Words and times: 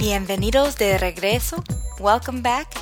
Bienvenidos 0.00 0.76
de 0.76 0.96
regreso. 0.96 1.62
Welcome 2.00 2.40
back. 2.40 2.72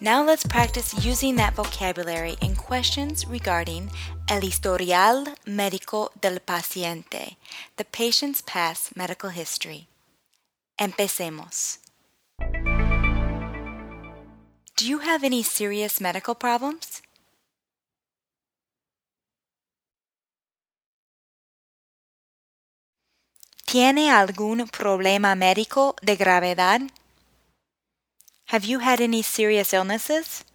Now 0.00 0.22
let's 0.24 0.46
practice 0.46 0.94
using 1.04 1.34
that 1.34 1.56
vocabulary 1.56 2.36
in 2.40 2.54
questions 2.54 3.26
regarding 3.26 3.90
el 4.28 4.42
historial 4.42 5.26
médico 5.44 6.12
del 6.20 6.38
paciente, 6.38 7.36
the 7.78 7.84
patient's 7.84 8.42
past 8.42 8.96
medical 8.96 9.30
history. 9.30 9.88
Empecemos. 10.78 11.78
Do 14.76 14.86
you 14.86 15.00
have 15.00 15.24
any 15.24 15.42
serious 15.42 16.00
medical 16.00 16.36
problems? 16.36 16.97
¿Tiene 23.70 24.10
algún 24.10 24.66
problema 24.66 25.34
médico 25.34 25.94
de 26.00 26.16
gravedad? 26.16 26.80
Have 28.46 28.66
you 28.66 28.80
had 28.80 29.02
any 29.02 29.22
serious 29.22 29.74
illnesses? 29.74 30.46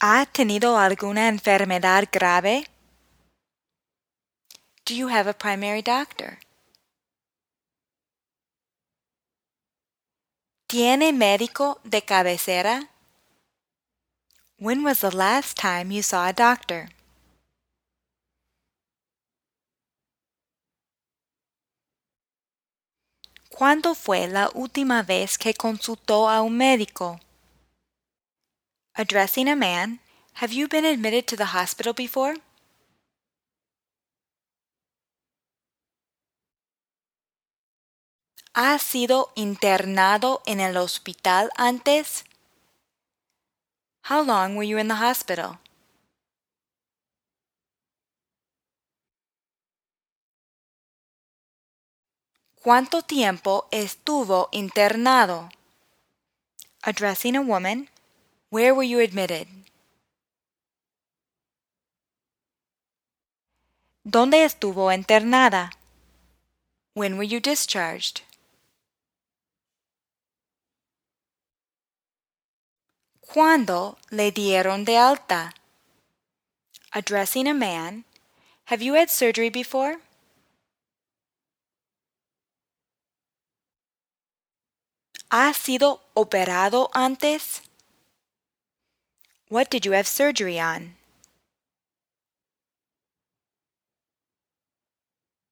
¿Ha 0.00 0.24
tenido 0.32 0.78
alguna 0.78 1.28
enfermedad 1.28 2.08
grave? 2.10 2.64
Do 4.86 4.94
you 4.94 5.10
have 5.10 5.28
a 5.28 5.34
primary 5.34 5.82
doctor? 5.82 6.38
¿Tiene 10.66 11.12
médico 11.12 11.82
de 11.84 12.00
cabecera? 12.00 12.93
When 14.64 14.82
was 14.82 15.00
the 15.00 15.14
last 15.14 15.58
time 15.58 15.90
you 15.90 16.02
saw 16.02 16.26
a 16.26 16.32
doctor? 16.32 16.88
¿Cuándo 23.50 23.94
fue 23.94 24.26
la 24.26 24.48
última 24.54 25.02
vez 25.02 25.36
que 25.36 25.52
consultó 25.52 26.30
a 26.30 26.40
un 26.40 26.56
médico? 26.56 27.20
Addressing 28.96 29.50
a 29.50 29.54
man, 29.54 30.00
have 30.40 30.54
you 30.54 30.66
been 30.66 30.86
admitted 30.86 31.26
to 31.26 31.36
the 31.36 31.52
hospital 31.52 31.92
before? 31.92 32.36
¿Ha 38.54 38.78
sido 38.78 39.30
internado 39.34 40.40
en 40.46 40.60
el 40.60 40.78
hospital 40.78 41.50
antes? 41.58 42.24
How 44.08 44.20
long 44.20 44.54
were 44.54 44.62
you 44.62 44.76
in 44.76 44.88
the 44.88 44.96
hospital? 44.96 45.60
¿Cuánto 52.62 53.00
tiempo 53.00 53.66
estuvo 53.70 54.50
internado? 54.52 55.48
Addressing 56.82 57.34
a 57.34 57.40
woman, 57.40 57.88
where 58.50 58.74
were 58.74 58.86
you 58.86 59.00
admitted? 59.00 59.48
¿Dónde 64.04 64.44
estuvo 64.44 64.92
internada? 64.92 65.70
When 66.92 67.16
were 67.16 67.24
you 67.26 67.40
discharged? 67.40 68.20
¿Cuándo 73.32 73.96
le 74.10 74.30
dieron 74.30 74.84
de 74.84 74.96
alta? 74.96 75.54
Addressing 76.92 77.48
a 77.48 77.54
man, 77.54 78.04
have 78.66 78.82
you 78.82 78.94
had 78.94 79.10
surgery 79.10 79.50
before? 79.50 79.98
¿Ha 85.30 85.52
sido 85.52 86.00
operado 86.14 86.90
antes? 86.94 87.62
What 89.48 89.68
did 89.68 89.84
you 89.84 89.92
have 89.92 90.06
surgery 90.06 90.60
on? 90.60 90.96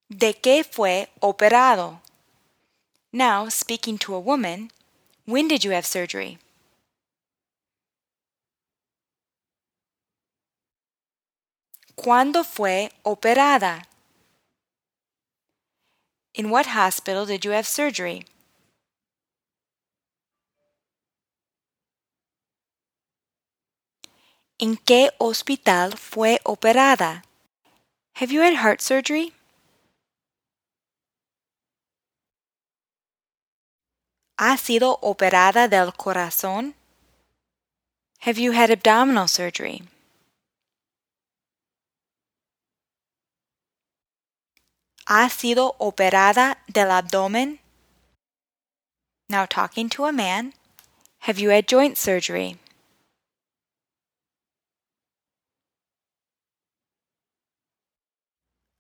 ¿De 0.09 0.35
qué 0.35 0.63
fue 0.63 1.09
operado? 1.21 2.01
Now, 3.13 3.49
speaking 3.49 3.99
to 3.99 4.15
a 4.15 4.21
woman, 4.21 4.71
when 5.25 5.49
did 5.49 5.65
you 5.65 5.73
have 5.73 5.87
surgery? 5.87 6.39
¿Cuándo 12.03 12.43
fue 12.43 12.91
operada? 13.05 13.87
In 16.35 16.51
what 16.51 16.67
hospital 16.67 17.25
did 17.25 17.45
you 17.45 17.53
have 17.53 17.65
surgery? 17.65 18.27
¿En 24.59 24.77
qué 24.79 25.11
hospital 25.19 25.97
fue 25.97 26.41
operada? 26.45 27.23
Have 28.17 28.33
you 28.33 28.41
had 28.43 28.55
heart 28.55 28.81
surgery? 28.81 29.33
¿Ha 34.39 34.57
sido 34.57 34.99
operada 35.03 35.69
del 35.69 35.93
corazón? 35.93 36.75
Have 38.23 38.41
you 38.41 38.51
had 38.51 38.73
abdominal 38.73 39.29
surgery? 39.29 39.83
¿Ha 45.07 45.29
sido 45.31 45.75
operada 45.79 46.59
del 46.69 46.91
abdomen? 46.91 47.59
Now 49.29 49.47
talking 49.47 49.89
to 49.91 50.05
a 50.05 50.13
man, 50.13 50.55
have 51.23 51.39
you 51.41 51.51
had 51.51 51.67
joint 51.67 51.97
surgery? 51.99 52.59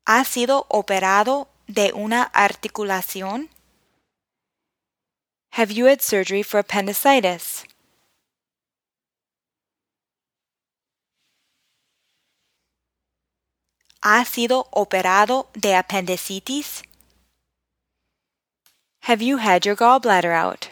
¿Ha 0.06 0.24
sido 0.24 0.66
operado 0.68 1.48
de 1.66 1.92
una 1.92 2.30
articulación? 2.34 3.48
Have 5.52 5.72
you 5.72 5.86
had 5.86 6.00
surgery 6.02 6.42
for 6.42 6.58
appendicitis? 6.60 7.64
¿Ha 14.04 14.24
sido 14.24 14.66
operado 14.72 15.48
de 15.54 15.76
apendicitis? 15.76 16.82
Have 19.02 19.22
you 19.22 19.38
had 19.38 19.64
your 19.64 19.76
gallbladder 19.76 20.32
out? 20.32 20.70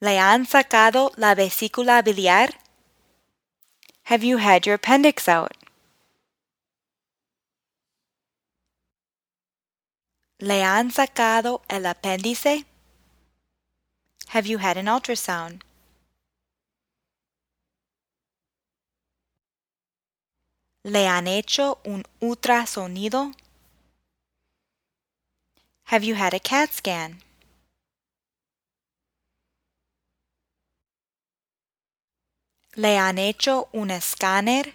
¿Le 0.00 0.18
han 0.18 0.46
sacado 0.46 1.10
la 1.16 1.34
vesícula 1.34 2.02
biliar? 2.02 2.54
Have 4.04 4.24
you 4.24 4.38
had 4.38 4.64
your 4.64 4.76
appendix 4.76 5.28
out? 5.28 5.52
¿Le 10.40 10.62
han 10.62 10.90
sacado 10.90 11.60
el 11.68 11.84
apéndice? 11.84 12.64
Have 14.28 14.46
you 14.46 14.58
had 14.58 14.78
an 14.78 14.86
ultrasound? 14.86 15.62
¿Le 20.86 21.08
han 21.08 21.26
hecho 21.26 21.80
un 21.86 22.02
ultrasonido? 22.20 23.32
Have 25.86 26.04
you 26.04 26.14
had 26.14 26.34
a 26.34 26.40
CAT 26.40 26.72
scan? 26.72 27.22
¿Le 32.74 32.98
han 32.98 33.16
hecho 33.16 33.70
un 33.72 33.90
escáner? 33.90 34.74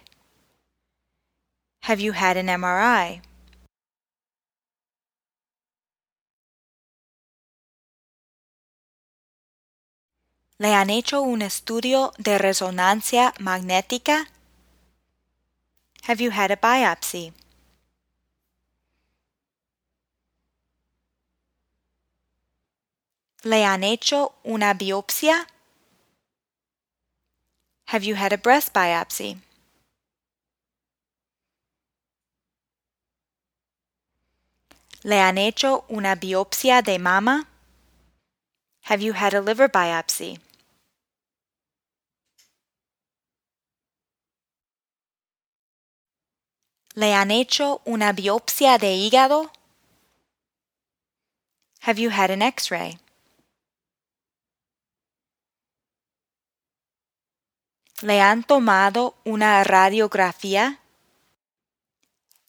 Have 1.82 2.00
you 2.00 2.12
had 2.12 2.36
an 2.36 2.46
MRI? 2.46 3.22
¿Le 10.58 10.74
han 10.74 10.90
hecho 10.90 11.22
un 11.22 11.42
estudio 11.42 12.12
de 12.18 12.36
resonancia 12.36 13.32
magnética? 13.38 14.26
Have 16.10 16.20
you 16.20 16.32
had 16.32 16.50
a 16.50 16.56
biopsy? 16.56 17.32
¿Le 23.44 23.64
han 23.64 23.84
hecho 23.84 24.32
una 24.44 24.74
biopsia? 24.74 25.46
Have 27.90 28.02
you 28.02 28.16
had 28.16 28.32
a 28.32 28.38
breast 28.38 28.72
biopsy? 28.72 29.36
¿Le 35.04 35.20
han 35.20 35.38
hecho 35.38 35.84
una 35.88 36.16
biopsia 36.16 36.82
de 36.82 36.98
mama? 36.98 37.46
Have 38.86 39.00
you 39.00 39.12
had 39.12 39.32
a 39.32 39.40
liver 39.40 39.68
biopsy? 39.68 40.40
¿Le 46.94 47.14
han 47.14 47.30
hecho 47.30 47.82
una 47.84 48.12
biopsia 48.12 48.76
de 48.76 48.94
hígado? 48.94 49.52
Have 51.82 52.00
you 52.00 52.10
had 52.10 52.30
an 52.30 52.42
x-ray? 52.42 52.98
¿Le 58.02 58.20
han 58.20 58.42
tomado 58.42 59.14
una 59.24 59.62
radiografía? 59.62 60.80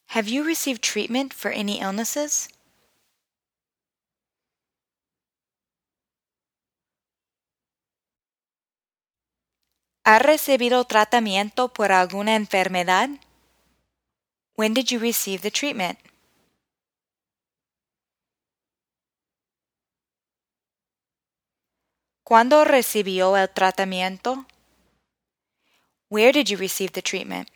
Have 0.08 0.28
you 0.28 0.42
received 0.42 0.82
treatment 0.82 1.32
for 1.32 1.52
any 1.52 1.80
illnesses? 1.80 2.48
¿Ha 10.04 10.18
recibido 10.18 10.84
tratamiento 10.84 11.72
por 11.72 11.92
alguna 11.92 12.34
enfermedad? 12.34 13.08
When 14.54 14.74
did 14.74 14.90
you 14.92 14.98
receive 14.98 15.42
the 15.42 15.50
treatment? 15.50 15.98
¿Cuándo 22.24 22.64
recibió 22.64 23.36
el 23.36 23.48
tratamiento? 23.48 24.46
Where 26.10 26.32
did 26.32 26.48
you 26.48 26.56
receive 26.58 26.92
the 26.92 27.02
treatment? 27.02 27.48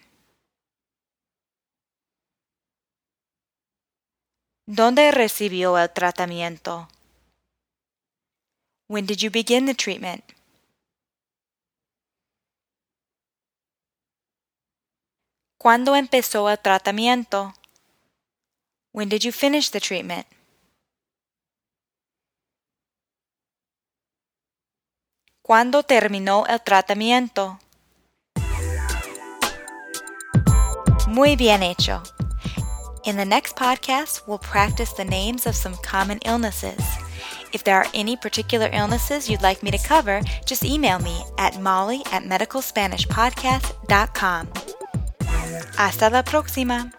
¿Dónde 4.67 5.13
recibió 5.13 5.79
el 5.79 5.93
tratamiento? 5.93 6.89
When 8.89 9.07
did 9.07 9.23
you 9.23 9.31
begin 9.31 9.67
the 9.67 9.75
treatment? 9.75 10.25
¿Cuándo 15.59 15.97
empezó 15.97 16.51
el 16.51 16.59
tratamiento? 16.59 17.55
When 18.93 19.09
did 19.09 19.25
you 19.25 19.33
finish 19.33 19.71
the 19.71 19.81
treatment? 19.81 20.27
¿Cuándo 25.43 25.83
terminó 25.83 26.45
el 26.47 26.61
tratamiento? 26.61 27.59
Muy 31.09 31.37
bien 31.37 31.63
hecho. 31.63 32.03
In 33.05 33.17
the 33.17 33.25
next 33.25 33.55
podcast, 33.55 34.27
we'll 34.27 34.39
practice 34.39 34.93
the 34.93 35.05
names 35.05 35.47
of 35.47 35.55
some 35.55 35.77
common 35.83 36.19
illnesses. 36.25 36.83
If 37.53 37.63
there 37.63 37.77
are 37.77 37.87
any 37.95 38.17
particular 38.17 38.69
illnesses 38.73 39.31
you'd 39.31 39.43
like 39.43 39.63
me 39.63 39.71
to 39.71 39.79
cover, 39.79 40.21
just 40.45 40.65
email 40.65 40.99
me 40.99 41.23
at 41.39 41.61
molly 41.61 42.03
at 42.13 42.25
medicalspanishpodcast.com. 42.25 44.49
Hasta 45.77 46.11
la 46.11 46.23
próxima. 46.23 46.91